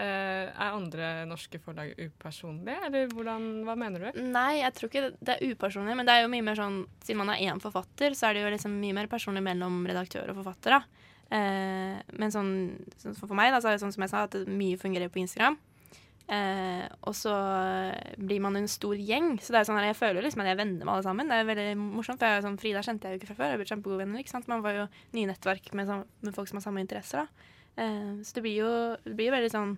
[0.00, 4.22] Eh, er andre norske forlag upersonlige, eller hvordan, hva mener du?
[4.24, 7.20] Nei, jeg tror ikke det, er upersonlig, men det er jo mye mer sånn Siden
[7.20, 10.40] man er én forfatter, så er det jo liksom mye mer personlig mellom redaktør og
[10.40, 11.10] forfatter, da.
[11.32, 12.54] Eh, men sånn,
[12.96, 15.20] sånn for meg, da, så er det sånn som jeg sa, at mye fungerer på
[15.22, 15.60] Instagram.
[16.32, 17.32] Eh, og så
[18.16, 20.56] blir man en stor gjeng, så det er sånn her, jeg føler liksom at jeg
[20.56, 21.28] er venner med alle sammen.
[21.28, 23.60] Det er veldig morsomt, for jeg, sånn, Frida kjente jeg jo ikke fra før, jeg
[23.60, 24.22] ble kjempegode venner.
[24.24, 24.48] ikke sant?
[24.48, 24.86] Man var jo
[25.18, 27.26] nye nettverk med, sånn- med folk som har samme interesser.
[27.26, 27.50] da.
[27.76, 28.70] Eh, så det blir jo
[29.04, 29.70] det blir jo veldig sånn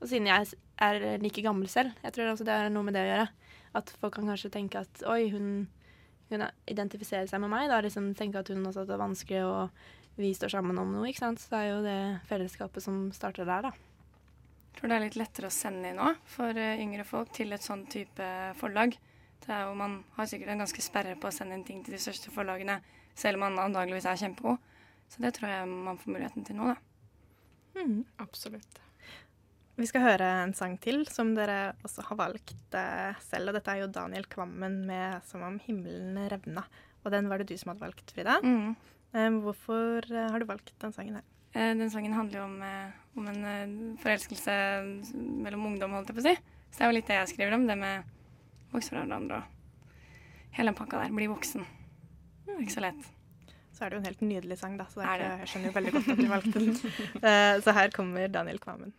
[0.00, 3.04] Og siden jeg er like gammel selv, jeg tror også det er noe med det
[3.04, 3.28] å gjøre.
[3.76, 5.68] At folk kan kanskje tenke at oi, hun,
[6.30, 7.68] hun identifiserer seg med meg.
[7.68, 11.04] Da liksom tenke at hun også at det vanskelig, og vi står sammen om noe.
[11.10, 11.42] ikke sant?
[11.42, 12.00] Så det er jo det
[12.30, 13.72] fellesskapet som starter der, da.
[14.78, 17.64] tror det er litt lettere å sende inn nå for eh, yngre folk til et
[17.64, 18.96] sånn type forlag.
[19.44, 21.96] Det er jo, man har sikkert en ganske sperre på å sende inn ting til
[21.96, 22.80] de største forlagene,
[23.16, 24.60] selv om man antageligvis er kjempegod.
[25.10, 26.89] Så det tror jeg man får muligheten til nå, da.
[27.80, 28.04] Mm.
[28.22, 28.80] Absolutt.
[29.80, 33.48] Vi skal høre en sang til som dere også har valgt eh, selv.
[33.48, 36.64] Og dette er jo Daniel Kvammen med 'Som om himmelen revna'.
[37.04, 38.40] Og den var det du som hadde valgt, Frida.
[38.44, 38.76] Mm.
[39.14, 41.24] Eh, hvorfor eh, har du valgt den sangen her?
[41.54, 44.52] Eh, Den sangen handler jo om, eh, om en eh, forelskelse
[45.16, 46.34] mellom ungdom, holdt jeg på å si.
[46.70, 48.04] Så det er jo litt det jeg skriver om, det med
[48.70, 49.44] vokse fra hverandre og
[50.52, 51.16] hele pakka der.
[51.16, 51.64] Bli voksen.
[52.46, 53.10] Er ikke så lett.
[53.80, 54.84] Så er det jo en helt nydelig sang, da.
[54.92, 56.74] Så det ikke, jeg skjønner jo veldig godt at du valgte den.
[57.30, 58.90] Eh, så her kommer Daniel Kvammen.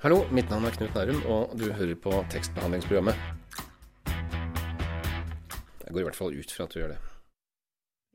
[0.00, 3.20] Hallo, mitt navn er Knut Nærum, og du hører på tekstbehandlingsprogrammet.
[5.84, 6.98] Jeg går i hvert fall ut fra at du gjør det.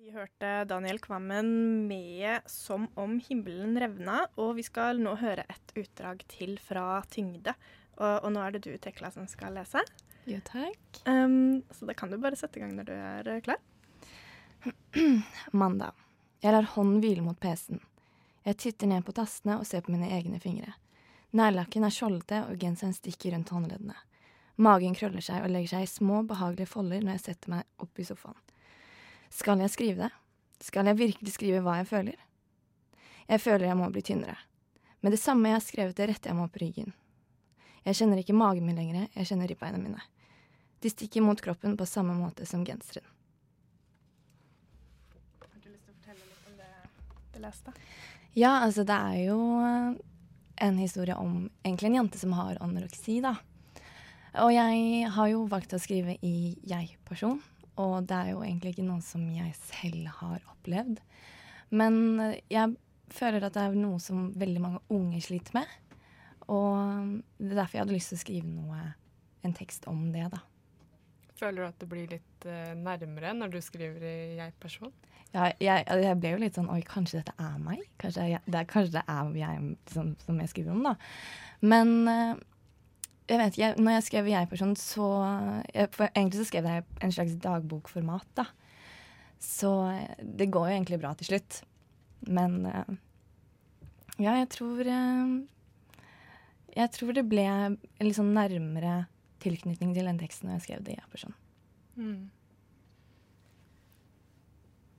[0.02, 1.54] Vi hørte Daniel Kvammen
[1.86, 7.54] med 'Som om himmelen revna', og vi skal nå høre et utdrag til fra 'Tyngde'.
[8.02, 9.86] Og, og nå er det du, Tekla, som skal lese.
[10.26, 11.06] Jo, takk.
[11.06, 13.62] Um, så da kan du bare sette i gang når du er klar.
[15.52, 15.94] Mandag.
[16.44, 17.82] Jeg lar hånden hvile mot PC-en.
[18.48, 20.76] Jeg titter ned på tastene og ser på mine egne fingre.
[21.36, 23.98] Neglelakken er skjoldete, og genseren stikker rundt håndleddene.
[24.58, 28.00] Magen krøller seg og legger seg i små, behagelige folder når jeg setter meg opp
[28.00, 28.40] i sofaen.
[29.30, 30.14] Skal jeg skrive det?
[30.64, 32.22] Skal jeg virkelig skrive hva jeg føler?
[33.28, 34.38] Jeg føler jeg må bli tynnere.
[35.04, 36.96] Med det samme jeg har skrevet det, retter jeg meg opp ryggen.
[37.86, 40.02] Jeg kjenner ikke magen min lenger, jeg kjenner ribbeina mine.
[40.82, 43.06] De stikker mot kroppen på samme måte som genseren.
[45.44, 46.72] Har du lyst til å fortelle litt om det
[47.38, 47.74] du leste?
[48.38, 49.94] Ja, altså det er jo eh,
[50.68, 53.38] en historie om egentlig en jente som har anoreksi, da.
[54.44, 57.40] Og jeg har jo valgt å skrive i jeg-person,
[57.82, 61.02] og det er jo egentlig ikke noe som jeg selv har opplevd.
[61.74, 62.76] Men eh, jeg
[63.14, 65.74] føler at det er noe som veldig mange unge sliter med.
[66.48, 68.84] Og det er derfor jeg hadde lyst til å skrive noe,
[69.46, 70.42] en tekst om det, da.
[71.38, 74.94] Føler du at det blir litt eh, nærmere når du skriver i jeg-person?
[75.34, 77.82] Ja, jeg, altså, jeg ble jo litt sånn Oi, kanskje dette er meg?
[78.02, 80.94] Kanskje, jeg, det, er, kanskje det er jeg som, som jeg skriver om, da.
[81.68, 82.46] Men eh,
[83.28, 85.08] jeg vet ikke, når jeg skrev jeg-person, så
[85.74, 88.48] jeg, For egentlig så skrev jeg en slags dagbokformat, da.
[89.44, 91.60] Så eh, det går jo egentlig bra til slutt.
[92.28, 92.96] Men eh,
[94.18, 95.36] ja, jeg tror eh,
[96.74, 99.06] Jeg tror det ble en litt sånn nærmere
[99.44, 101.36] tilknytning til den teksten når jeg skrev det i jeg-person.
[101.98, 102.30] Mm.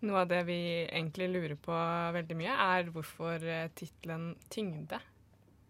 [0.06, 1.78] Noe av det vi egentlig lurer på
[2.14, 5.00] veldig mye, er hvorfor eh, tittelen 'Tyngde'.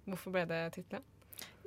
[0.09, 1.07] Hvorfor ble det tittelen?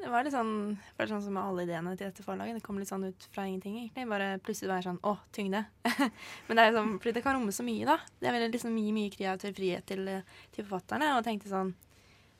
[0.01, 2.57] Det var litt sånn, bare sånn som med alle ideene til dette forlaget.
[2.57, 4.07] Det kom litt sånn ut fra ingenting, egentlig.
[4.09, 5.61] Bare plutselig var jeg sånn Å, tyngde.
[6.47, 7.99] Men det er jo sånn, fordi det kan romme så mye, da.
[8.23, 10.09] Det vil liksom gi mye kreativ frihet til,
[10.55, 11.11] til forfatterne.
[11.19, 11.69] Og tenkte sånn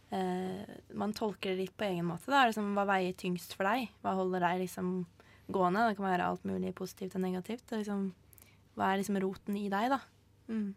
[0.09, 2.33] eh, Man tolker det litt på egen måte.
[2.33, 2.47] da.
[2.49, 3.93] Liksom, hva veier tyngst for deg?
[4.01, 4.95] Hva holder deg liksom
[5.53, 5.85] gående?
[5.91, 7.67] Det kan være alt mulig positivt og negativt.
[7.69, 8.09] Og liksom,
[8.73, 10.01] hva er liksom roten i deg, da?
[10.51, 10.69] Mm.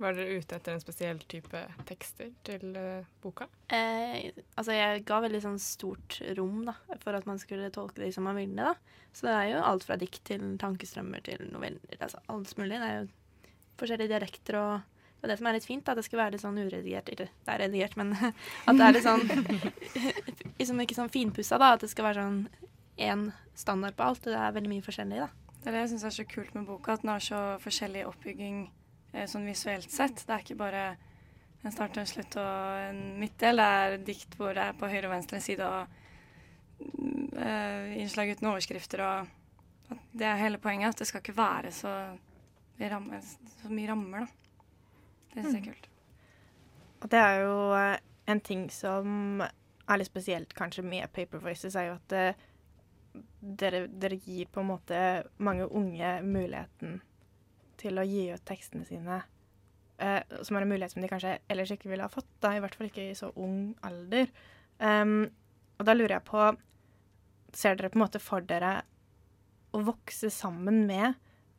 [0.00, 3.50] Var dere ute etter en spesiell type tekster til uh, boka?
[3.68, 6.72] Eh, altså jeg ga veldig sånn stort rom da,
[7.02, 8.70] for at man skulle tolke det som man ville.
[8.70, 9.02] da.
[9.12, 11.98] Så det er jo alt fra dikt til tankestrømmer til noveller.
[11.98, 12.78] altså Alt mulig.
[12.80, 13.10] Det er jo
[13.82, 14.72] forskjellige dialekter og
[15.20, 15.84] det er det som er litt fint.
[15.84, 17.12] da, Det skal være litt sånn uredigert.
[17.12, 18.14] Ikke det er redigert, men
[18.70, 19.26] at det er litt sånn
[20.60, 21.74] liksom Ikke sånn finpussa, da.
[21.76, 22.40] At det skal være sånn
[22.96, 24.24] én standard på alt.
[24.24, 25.28] Og det er veldig mye forskjellig, da.
[25.60, 28.06] Det er det jeg syns er så kult med boka, at den har så forskjellig
[28.08, 28.62] oppbygging
[29.12, 30.22] Eh, sånn visuelt sett.
[30.22, 30.84] Det er ikke bare
[31.64, 33.58] en start og en slutt og en midtdel.
[33.58, 35.96] Det er dikt hvor det er på høyre og venstre side og
[36.80, 39.36] uh, innslag uten overskrifter og
[40.14, 40.94] Det er hele poenget.
[40.94, 41.92] At det skal ikke være så,
[42.78, 44.60] ramme, så mye rammer, da.
[45.32, 45.72] Det syns jeg er mm.
[45.72, 45.88] kult.
[47.00, 47.96] Og det er jo eh,
[48.30, 52.14] en ting som er litt spesielt kanskje med Paper Voices, er jo at
[53.40, 55.00] dere, dere gir på en måte
[55.38, 57.00] mange unge muligheten
[57.80, 59.22] til å gi ut tekstene sine,
[59.98, 62.62] eh, som er en mulighet som de kanskje ellers ikke ville ha fått, da, i
[62.62, 64.28] hvert fall ikke i så ung alder.
[64.80, 65.30] Um,
[65.80, 66.50] og da lurer jeg på
[67.50, 68.84] Ser dere på en måte for dere
[69.74, 71.16] å vokse sammen med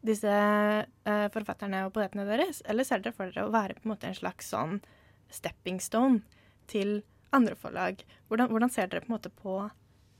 [0.07, 3.91] disse eh, forfatterne og poetene deres, eller ser dere for dere å være på en
[3.91, 4.79] måte en slags sånn
[5.27, 6.23] stepping stone
[6.71, 7.01] til
[7.35, 8.05] andre forlag?
[8.29, 9.57] Hvordan, hvordan ser dere på en måte på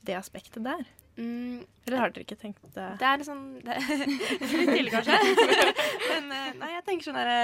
[0.06, 0.84] det aspektet der?
[1.18, 2.86] Mm, Eller har dere ikke tenkt det?
[3.00, 5.18] Det er litt sånn det, Litt tidlig, kanskje.
[6.12, 7.42] Men eh, nei, jeg tenker sånn derre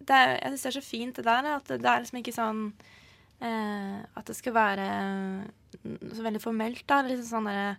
[0.00, 2.64] Jeg syns det er så fint det der, at det er liksom ikke sånn
[3.44, 4.88] eh, At det skal være
[6.16, 7.02] så veldig formelt, da.
[7.06, 7.76] Liksom sånn derre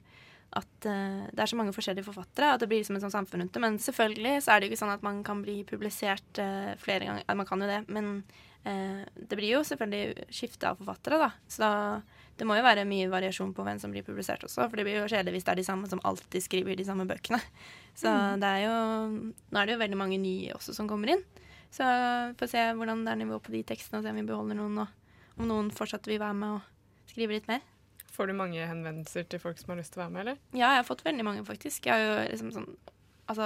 [0.51, 3.43] at uh, det er så mange forskjellige forfattere, at det blir liksom et sånt samfunn
[3.43, 3.61] rundt det.
[3.63, 7.07] Men selvfølgelig så er det jo ikke sånn at man kan bli publisert uh, flere
[7.07, 7.37] ganger.
[7.39, 8.09] Man kan jo det, men
[8.65, 11.29] uh, det blir jo selvfølgelig skifte av forfattere, da.
[11.47, 11.69] Så
[12.41, 14.95] det må jo være mye variasjon på hvem som blir publisert også, for det blir
[14.97, 17.37] jo kjedelig hvis det er de samme som alltid skriver de samme bøkene.
[17.93, 18.41] Så mm.
[18.41, 18.77] det er jo
[19.13, 21.21] Nå er det jo veldig mange nye også som kommer inn.
[21.69, 21.85] Så
[22.39, 24.81] får se hvordan det er nivå på de tekstene, og se om vi beholder noen,
[24.81, 27.61] og om noen fortsatt vil være med og skrive litt mer.
[28.11, 30.41] Får du mange henvendelser til folk som har lyst til å være med, eller?
[30.51, 31.85] Ja, jeg har fått veldig mange, faktisk.
[31.85, 32.71] Jeg har jo liksom sånn
[33.29, 33.45] Altså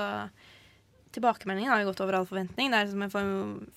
[1.15, 2.71] tilbakemeldingen har jo gått over all forventning.
[2.71, 3.29] Det er liksom, jeg får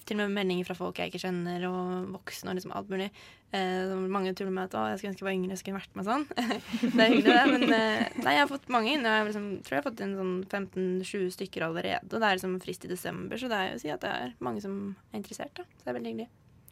[0.09, 3.09] til og med meldinger fra folk jeg ikke kjenner, og voksne og liksom alt mulig.
[3.57, 5.95] Eh, mange tuller med at 'å, jeg skulle ønske jeg var yngre, jeg skulle vært
[5.97, 6.27] med sånn'.
[6.97, 7.47] det er hyggelig, det.
[7.55, 9.07] Men eh, nei, jeg har fått mange inn.
[9.09, 12.11] Jeg liksom, tror jeg har fått inn sånn 15-20 stykker allerede.
[12.13, 14.13] Og det er liksom frist i desember, så det er jo å si at det
[14.13, 14.77] er mange som
[15.13, 15.55] er interessert.
[15.57, 15.65] Da.
[15.65, 16.29] Så det er veldig hyggelig.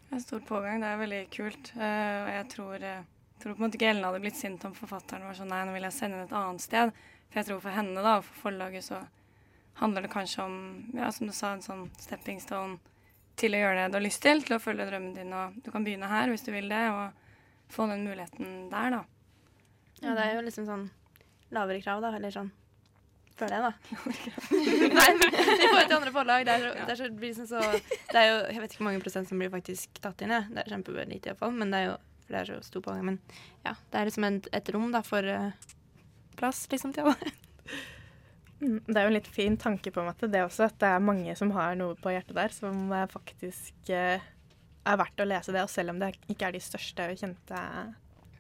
[0.07, 0.81] Det er en stor pågang.
[0.85, 1.73] Det er veldig kult.
[1.75, 3.03] Uh, jeg tror, uh,
[3.43, 5.75] tror på en måte ikke Ellen hadde blitt sint om forfatteren var sånn nei, nå
[5.75, 6.93] vil jeg sende henne et annet sted.
[7.31, 9.01] For jeg tror for henne da, og for forlaget så
[9.81, 10.59] handler det kanskje om,
[10.97, 12.79] ja, som du sa, en sånn stepping stone
[13.37, 15.33] til å gjøre det du har lyst til, til å følge drømmen din.
[15.37, 19.03] Og du kan begynne her hvis du vil det, og få den muligheten der, da.
[20.03, 20.87] Ja, det er jo liksom sånn
[21.53, 22.53] lavere krav, da, eller sånn.
[23.37, 23.73] Føler jeg, da.
[24.97, 26.47] Nei, i forhold til andre forlag.
[26.49, 27.65] Det er, så, det, er så, det, liksom så,
[28.13, 30.49] det er jo Jeg vet ikke hvor mange prosent som blir faktisk tatt inn, jeg.
[30.55, 31.53] Det er kjempelite iallfall.
[31.53, 33.05] Men det er jo For det er så stor pågang.
[33.11, 33.19] Men
[33.67, 35.69] ja, det er liksom et, et rom da for uh,
[36.41, 37.35] plass, liksom, til alle.
[38.61, 40.89] Mm, det er jo en litt fin tanke på en måte, det også, at det
[40.89, 44.25] er mange som har noe på hjertet der som faktisk eh,
[44.87, 47.17] er verdt å lese det, og selv om det ikke er de største og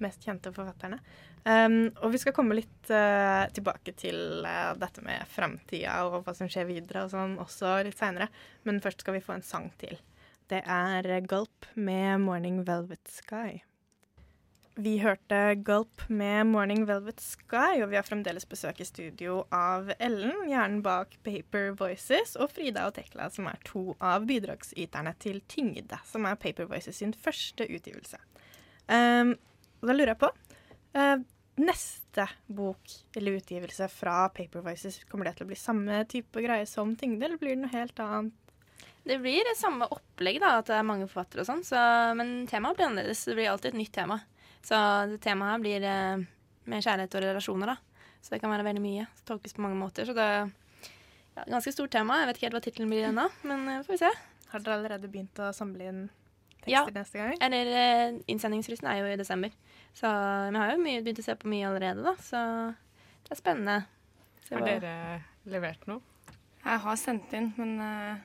[0.02, 1.00] mest kjente forfatterne.
[1.46, 6.34] Um, og vi skal komme litt uh, tilbake til uh, dette med framtida og hva
[6.34, 8.26] som skjer videre og sånn også litt seinere,
[8.66, 9.94] men først skal vi få en sang til.
[10.50, 13.62] Det er Gulp med 'Morning Velvet Sky'.
[14.76, 19.88] Vi hørte Gulp med 'Morning Velvet Sky', og vi har fremdeles besøk i studio av
[19.98, 25.40] Ellen, hjernen bak Paper Voices, og Frida og Tekla, som er to av bidragsyterne til
[25.48, 28.20] Tyngde, som er Paper Voices sin første utgivelse.
[28.84, 29.32] Um,
[29.80, 31.24] da lurer jeg på uh,
[31.56, 36.68] neste bok eller utgivelse fra Paper Voices, kommer det til å bli samme type greie
[36.68, 38.36] som Tyngde, eller blir det noe helt annet?
[39.08, 41.80] Det blir det samme opplegg, da, at det er mange forfattere og sånn, så,
[42.18, 43.24] men temaet blir annerledes.
[43.24, 44.20] Det blir alltid et nytt tema.
[44.64, 44.76] Så
[45.24, 46.24] temaet her blir eh,
[46.66, 47.76] med kjærlighet og relasjoner, da.
[48.22, 49.04] Så det kan være veldig mye.
[49.18, 50.06] Det tolkes på mange måter.
[50.08, 50.48] Så det er
[51.36, 52.20] ja, ganske stort tema.
[52.22, 54.10] Jeg vet ikke helt hva tittelen blir ennå, men eh, får vi se.
[54.52, 56.00] Har dere allerede begynt å samle inn
[56.64, 56.84] tekster Ja.
[56.96, 57.34] neste gang?
[57.36, 57.46] Ja.
[57.46, 59.54] Eller eh, innsendingsfristen er jo i desember.
[59.96, 62.16] Så vi har jo mye, begynt å se på mye allerede, da.
[62.20, 62.40] Så
[63.26, 63.76] det er spennende.
[64.46, 64.96] Se Har dere
[65.50, 66.02] levert noe?
[66.66, 68.16] Jeg har sendt inn, men uh,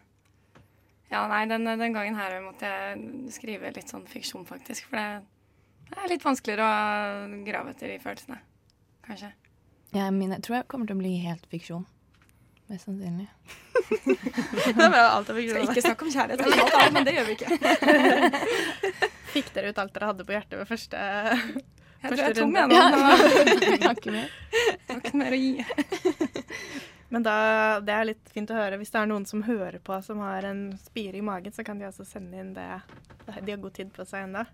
[1.12, 4.88] Ja, nei, den, den gangen her måtte jeg skrive litt sånn fiksjon, faktisk.
[4.90, 5.22] For det,
[5.92, 8.38] det er litt vanskeligere å grave etter de følelsene,
[9.08, 9.32] kanskje.
[9.92, 11.84] Ja, mine, jeg tror jeg kommer til å bli helt fiksjon.
[12.72, 13.28] Mest sannsynlig.
[13.92, 17.28] Det er bra, alt er fiksjon, Skal ikke snakke om kjærlighet annet, men det gjør
[17.28, 17.50] vi ikke.
[19.34, 22.56] Fikk dere ut alt dere hadde på hjertet ved første, Jeg tror jeg er tom
[22.56, 22.78] runde?
[22.78, 22.96] igjen.
[23.76, 24.32] Jeg har ikke mer.
[24.88, 25.52] Har ikke mer å gi.
[27.12, 27.36] Men da,
[27.84, 28.80] det er litt fint å høre.
[28.80, 31.80] Hvis det er noen som hører på som har en spire i magen, så kan
[31.82, 32.70] de også sende inn det.
[33.28, 34.46] De har god tid på seg ennå.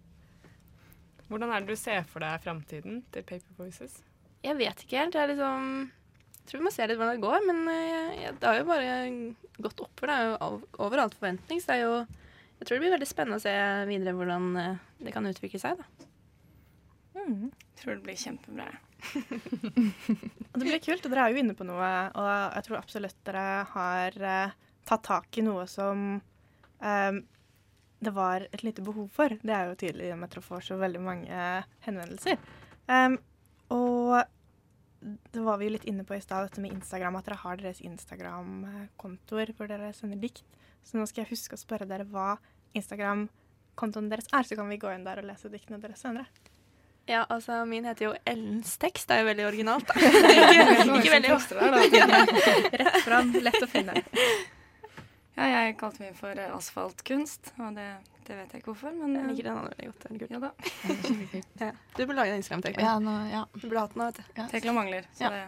[1.28, 4.00] Hvordan er det du ser for deg framtiden til Paper Voices?
[4.46, 5.16] Jeg vet ikke helt.
[5.18, 5.92] Jeg er liksom
[6.38, 8.68] jeg tror vi må se litt hvordan det går, men eh, jeg- det har jo
[8.70, 8.92] bare
[9.60, 10.08] gått oppover.
[10.08, 11.60] Det er jo over all forventning.
[11.60, 11.96] Så det er jo
[12.60, 13.52] Jeg tror det blir veldig spennende å se
[13.86, 16.06] videre hvordan eh, det kan utvikle seg, da.
[17.18, 17.52] Mm.
[17.78, 18.70] Tror det blir kjempebra.
[20.58, 23.44] Det blir kult, og dere er jo inne på noe, og jeg tror absolutt dere
[23.76, 24.56] har eh,
[24.90, 26.16] tatt tak i noe som
[26.82, 27.20] eh,
[28.00, 29.34] det var et lite behov for.
[29.42, 31.44] Det er jo tydelig i og med at dere får så veldig mange
[31.86, 32.38] henvendelser.
[32.88, 33.18] Um,
[33.74, 34.20] og
[35.34, 37.60] det var vi jo litt inne på i stad, dette med Instagram, at dere har
[37.62, 40.46] deres Instagram-kontoer hvor dere sender dikt.
[40.86, 42.36] Så nå skal jeg huske å spørre dere hva
[42.78, 46.28] Instagram-kontoen deres er, så kan vi gå inn der og lese diktene deres senere.
[47.08, 49.08] Ja, altså min heter jo Ellens tekst.
[49.08, 49.96] Det er jo veldig originalt, da.
[50.02, 51.34] ikke, ikke veldig
[52.84, 54.02] Rett fram, lett å finne.
[55.38, 57.86] Ja, jeg kalte min for eh, asfaltkunst, og det,
[58.26, 60.08] det vet jeg ikke hvorfor, men Jeg eh, liker den veldig godt.
[60.08, 60.32] Den er kult.
[60.34, 60.50] ja da.
[61.68, 61.72] Ja.
[61.94, 62.84] Du burde lage en Instagram-tekla.
[62.88, 63.44] Ja, nå, ja.
[63.54, 64.44] Du burde hatt den nå, vet du.
[64.56, 65.30] Tekla mangler, så Ja.
[65.38, 65.46] det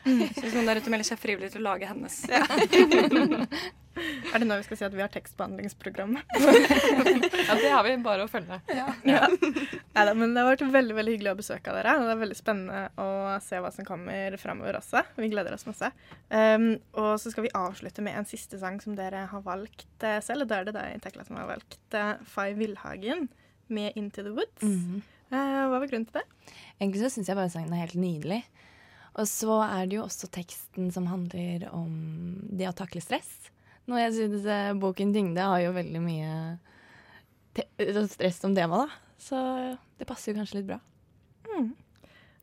[0.32, 2.22] så hvis noen der ute melder seg frivillig til å lage hennes.
[4.32, 6.24] Er det nå vi skal si at vi har tekstbehandlingsprogrammet?
[7.50, 8.60] Ja, det har vi bare å følge.
[9.06, 11.96] Neida, men det har vært veldig veldig hyggelig å besøke dere.
[12.04, 15.02] Det er veldig spennende å se hva som kommer framover også.
[15.18, 15.90] Vi gleder oss masse.
[16.28, 20.20] Um, og så skal vi avslutte med en siste sang som dere har valgt eh,
[20.24, 20.46] selv.
[20.46, 23.28] Og da er det deg, Tekla, som har valgt uh, Fay Villhagen
[23.70, 24.62] med 'Into the Woods'.
[24.62, 25.02] Mm -hmm.
[25.34, 26.54] uh, hva var grunnen til det?
[26.80, 28.44] Egentlig så syns jeg bare sangen er helt nydelig.
[29.18, 31.90] Og så er det jo også teksten som handler om
[32.50, 33.50] det å takle stress.
[33.90, 36.34] Noe jeg synes eh, boken 'Tyngde' har jo veldig mye
[37.56, 37.66] te
[38.12, 38.88] stress som tema, da.
[39.20, 39.38] Så
[39.98, 40.78] det passer jo kanskje litt bra.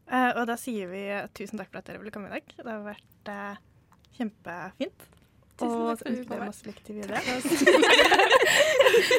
[0.08, 1.04] Eh, og da sier vi
[1.36, 2.54] tusen takk for at dere ville komme i dag.
[2.56, 3.60] Det har vært uh,
[4.16, 5.08] kjempefint.
[5.58, 6.44] Tusen og takk for at du kom.
[6.46, 7.20] masse lykke til videre.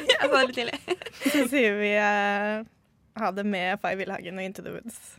[0.08, 0.78] Jeg sa det litt tidlig.
[1.34, 2.64] Så sier vi uh,
[3.20, 5.18] ha det med Fay Villhagen og 'Into the Woods'.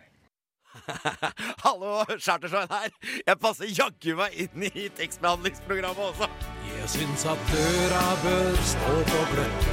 [1.65, 2.89] Hallo, Chartersveien her.
[3.27, 6.48] Jeg passer jaggu meg inn i tekstbehandlingsprogrammet også.
[6.77, 9.67] Jeg syns at døra bør stå på gløtt.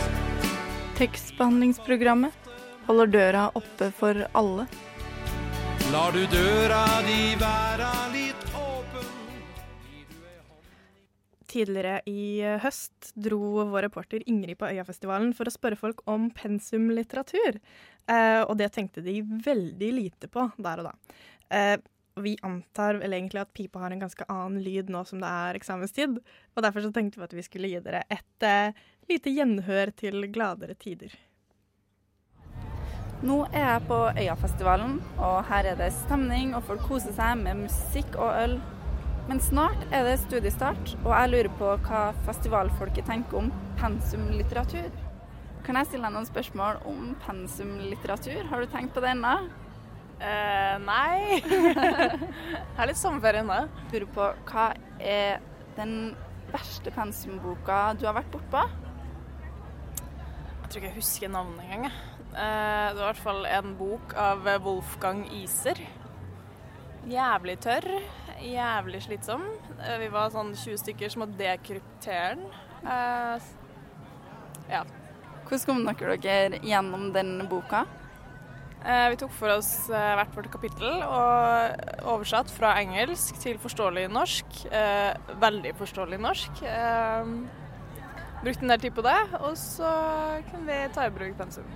[0.96, 2.50] Tekstbehandlingsprogrammet
[2.86, 4.66] holder døra oppe for alle.
[5.92, 9.10] Lar du døra di være litt åpen?
[11.52, 17.60] Tidligere i høst dro vår reporter Ingrid på Øyafestivalen for å spørre folk om pensumlitteratur.
[18.08, 20.96] Eh, og det tenkte de veldig lite på der og da.
[21.52, 21.76] Eh,
[22.24, 25.58] vi antar vel egentlig at pipa har en ganske annen lyd nå som det er
[25.58, 26.18] eksamenstid.
[26.56, 30.28] Og derfor så tenkte vi at vi skulle gi dere et uh, lite gjenhør til
[30.32, 31.12] gladere tider.
[33.26, 37.62] Nå er jeg på Øyafestivalen, og her er det stemning, og folk koser seg med
[37.64, 38.58] musikk og øl.
[39.26, 43.48] Men snart er det studiestart, og jeg lurer på hva festivalfolket tenker om
[43.80, 44.92] pensumlitteratur.
[45.66, 48.44] Kan jeg stille deg noen spørsmål om pensumlitteratur?
[48.52, 49.38] Har du tenkt på det ennå?
[50.16, 51.42] Eh, nei.
[52.76, 53.60] Jeg er litt sommerferie ennå.
[53.92, 54.66] Lurer på hva
[55.00, 55.42] er
[55.76, 56.14] den
[56.52, 58.62] verste pensumboka du har vært bortpå?
[59.96, 61.92] Jeg tror ikke jeg husker navnet engang.
[62.32, 65.78] Eh, det var i hvert fall en bok av Wolfgang Iser.
[67.06, 67.86] Jævlig tørr.
[68.42, 69.44] Jævlig slitsom.
[69.78, 72.48] Uh, vi var sånn 20 stykker som måtte dekryptere den.
[72.82, 73.38] Uh,
[74.72, 74.82] ja.
[75.46, 77.84] Hvordan kom dere dere gjennom den boka?
[78.84, 84.06] Eh, vi tok for oss eh, hvert vårt kapittel og oversatt fra engelsk til forståelig
[84.12, 84.60] norsk.
[84.70, 86.62] Eh, veldig forståelig norsk.
[88.44, 89.90] Brukte en del tid på det, og så
[90.50, 91.66] kunne vi ta i bruk pensum.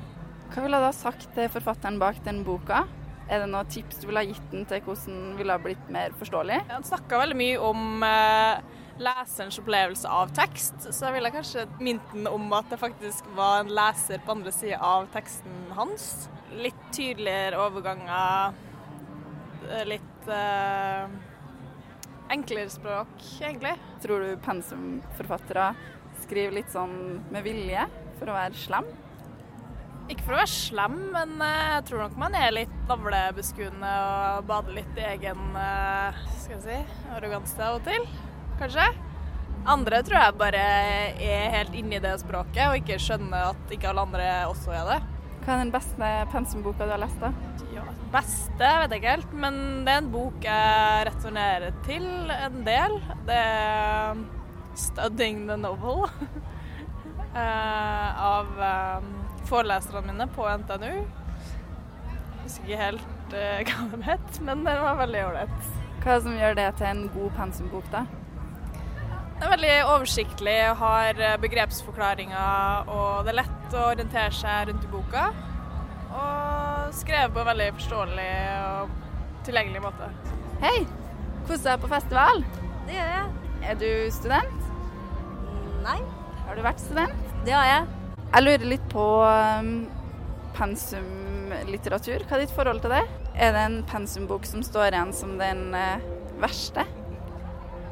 [0.50, 2.84] Hva ville du ha sagt til forfatteren bak den boka?
[3.30, 5.90] Er det noen tips du ville ha gitt den til hvordan den ville ha blitt
[5.94, 6.60] mer forståelig?
[6.72, 12.14] Han snakka veldig mye om eh, leserens opplevelse av tekst, så jeg ville kanskje minnet
[12.14, 16.28] den om at det faktisk var en leser på andre sida av teksten hans.
[16.60, 18.56] Litt tydeligere overganger,
[19.70, 21.18] eh, litt eh,
[22.30, 23.76] enklere språk, egentlig.
[24.02, 25.72] Tror du pensumforfattere
[26.20, 27.86] skriver litt sånn med vilje
[28.20, 28.90] for å være slem?
[30.10, 34.48] Ikke for å være slem, men eh, jeg tror nok man er litt navlebeskuende og
[34.48, 38.08] bader litt i egen eh, skal jeg si, arroganse av og til,
[38.60, 38.88] kanskje.
[39.68, 40.60] Andre tror jeg bare
[41.20, 45.00] er helt inni det språket og ikke skjønner at ikke alle andre også er det.
[45.40, 47.30] Hva er den beste pensumboka du har lest, da?
[47.72, 52.60] Ja, beste vet jeg ikke helt, men det er en bok jeg returnerer til en
[52.66, 52.98] del.
[53.28, 54.20] Det er
[54.74, 56.10] 'Studying the Novel'
[57.42, 59.08] eh, av eh,
[59.48, 60.94] foreleserne mine på NTNU.
[60.94, 65.60] Jeg husker ikke helt eh, hva den het, men den var veldig ålreit.
[66.00, 68.06] Hva er det som gjør det til en god pensumbok, da?
[69.40, 74.84] Den er veldig oversiktlig, har eh, begrepsforklaringer, og det er lett å orientere seg rundt
[74.84, 75.22] i boka.
[76.10, 78.26] Og skrevet på en veldig forståelig
[78.66, 78.92] og
[79.48, 80.10] tilgjengelig måte.
[80.60, 80.82] Hei!
[81.48, 82.44] Koser deg på festival?
[82.84, 83.32] Det gjør jeg.
[83.64, 84.70] Er du student?
[85.88, 85.98] Nei.
[86.44, 87.34] Har du vært student?
[87.48, 87.90] Det har jeg.
[88.20, 89.74] Jeg lurer litt på um,
[90.60, 92.28] pensumlitteratur.
[92.28, 93.06] Hva er ditt forhold til det?
[93.40, 96.10] Er det en pensumbok som står igjen som den eh,
[96.44, 96.84] verste?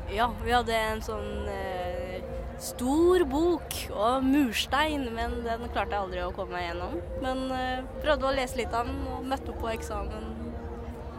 [0.08, 2.22] Ja, vi hadde en sånn eh,
[2.64, 6.94] stor bok og murstein, men den klarte jeg aldri å komme meg gjennom.
[7.20, 10.30] Men eh, prøvde å lese litt av den og møtte opp på eksamen.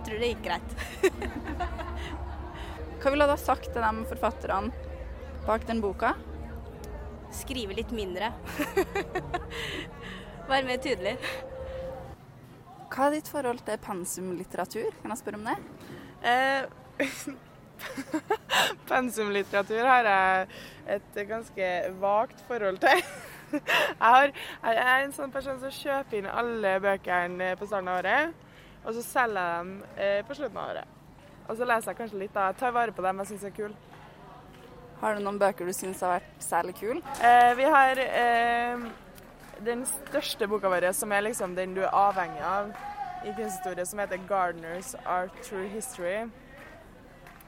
[0.08, 0.74] Tror det gikk greit.
[3.00, 4.74] Hva ville du ha sagt til de forfatterne
[5.46, 6.16] bak den boka?
[7.36, 8.32] Skrive litt mindre.
[10.50, 11.14] Være mer tydelig.
[12.90, 14.90] Hva er ditt forhold til pensumlitteratur?
[15.04, 15.60] Kan jeg spørre om det?
[16.26, 17.38] Eh,
[18.90, 20.48] Pensumlitteratur har jeg
[20.96, 23.04] et ganske vagt forhold til.
[23.50, 28.44] Jeg, er en sånn person som kjøper inn alle bøkene på starten av året,
[28.84, 30.92] og så selger jeg dem eh, på slutten av året.
[31.50, 32.52] Og så leser jeg kanskje litt, da.
[32.52, 33.74] Jeg tar vare på dem jeg syns er kule.
[35.00, 37.02] Har du noen bøker du syns har vært særlig kule?
[37.26, 38.86] Eh, vi har eh,
[39.66, 42.70] den største boka vår, som er liksom den du er avhengig av
[43.26, 46.30] i kunsthistorie, som heter 'Gardeners Art True History'.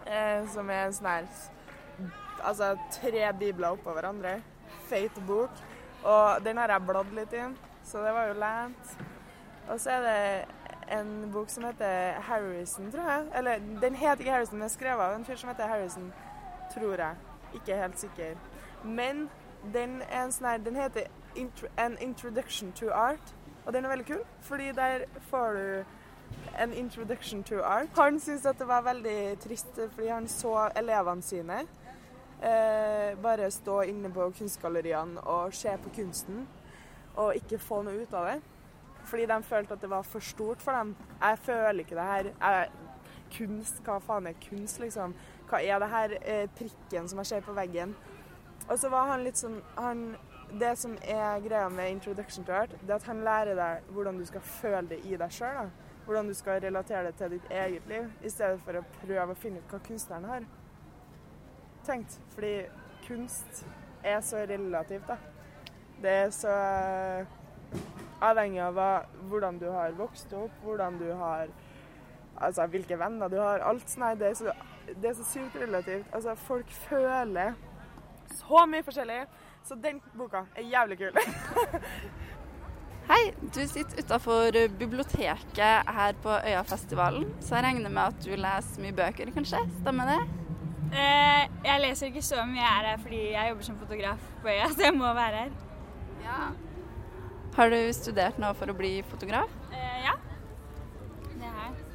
[0.06, 1.28] Eh, som er sånn her
[2.42, 4.40] Altså tre bibler oppå hverandre.
[4.90, 5.60] Feit bok.
[6.02, 7.44] Og den har jeg bladd litt i,
[7.86, 8.96] så det var jo lænt.
[9.70, 13.28] Og så er det en bok som heter Harrison, tror jeg.
[13.38, 16.10] Eller den heter ikke Harrison, den er skrevet av en fyr som heter Harrison,
[16.74, 17.16] tror jeg.
[17.54, 18.36] Ikke helt sikker.
[18.84, 19.28] Men
[19.74, 21.06] den er en sånn her Den heter
[21.78, 23.36] An Introduction to Art,
[23.66, 25.84] og den er veldig kul, fordi der får du
[26.60, 27.90] en introduction to art.
[27.98, 31.64] Han syntes at det var veldig trist, fordi han så elevene sine
[32.42, 36.48] eh, bare stå inne på kunstgalleriene og se på kunsten,
[37.16, 38.40] og ikke få noe ut av det.
[39.06, 40.96] Fordi de følte at det var for stort for dem.
[41.22, 42.32] Jeg føler ikke det her.
[42.42, 42.70] Jeg,
[43.38, 45.16] kunst, hva faen er kunst, liksom?
[45.50, 47.96] Hva er det her eh, prikken som jeg ser på veggen?
[48.68, 50.12] Og så var han litt sånn han,
[50.60, 54.18] Det som er greia med Introduction to Art, det er at han lærer deg hvordan
[54.20, 55.70] du skal føle det i deg sjøl.
[56.06, 59.38] Hvordan du skal relatere det til ditt eget liv, i stedet for å prøve å
[59.38, 60.48] finne ut hva kunstneren har
[61.86, 62.20] tenkt.
[62.36, 62.56] Fordi
[63.08, 63.66] kunst
[64.04, 65.18] er så relativt, da.
[66.02, 66.54] Det er så
[68.22, 68.80] avhengig av
[69.30, 71.52] hvordan du har vokst opp, hvordan du har
[72.42, 73.62] Altså hvilke venner du har.
[73.62, 74.16] Alt sånn her.
[74.18, 74.32] Det,
[74.98, 76.08] det er så sykt relativt.
[76.16, 77.52] Altså, folk føler
[78.40, 79.20] så mye forskjellig.
[79.68, 81.20] Så den boka er jævlig kul.
[83.10, 88.84] Hei, du sitter utafor biblioteket her på Øyafestivalen, så jeg regner med at du leser
[88.84, 89.60] mye bøker, kanskje?
[89.82, 90.20] Stemmer det?
[90.92, 94.52] Eh, jeg leser ikke så mye jeg er her fordi jeg jobber som fotograf på
[94.54, 95.54] Øya, så jeg må være her.
[96.26, 96.40] Ja.
[97.58, 99.56] Har du studert noe for å bli fotograf?
[99.74, 100.14] Eh, ja.
[101.32, 101.88] Det har jeg.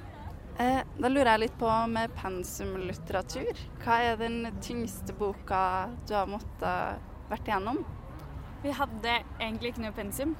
[0.65, 3.63] Eh, da lurer jeg litt på med pensumlitteratur.
[3.85, 5.63] Hva er den tyngste boka
[6.09, 7.85] du har måttet vært igjennom?
[8.63, 10.35] Vi hadde egentlig ikke noe pensum.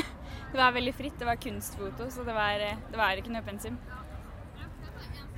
[0.52, 3.78] det var veldig fritt, det var kunstfoto, så det var, det var ikke noe pensum.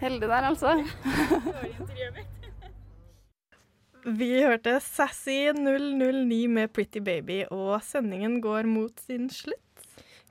[0.00, 0.76] Heldig der, altså.
[4.04, 9.60] Vi hørte Sassy 009 med Pretty Baby, og sendingen går mot sin slutt.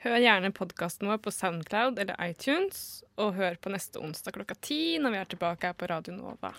[0.01, 4.97] Hør gjerne podkasten vår på Soundcloud eller iTunes, og hør på neste onsdag klokka ti
[4.97, 6.53] når vi er tilbake her på Radio Nova.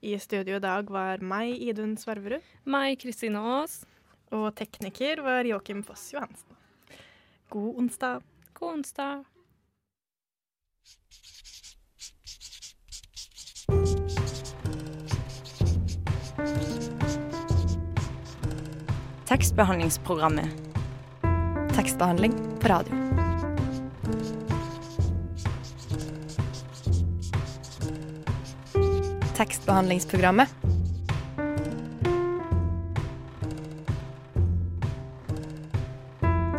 [0.00, 2.44] I studio i dag var meg, Idun Sververud.
[2.64, 3.82] Meg, Kristine Aas.
[4.34, 6.56] Og tekniker var Joakim Foss Johansen.
[7.48, 8.22] God onsdag.
[8.52, 9.24] God onsdag.
[19.26, 20.48] Tekstbehandlingsprogrammet.
[21.74, 22.94] Tekstbehandling på radio.
[29.36, 30.65] Tekstbehandlingsprogrammet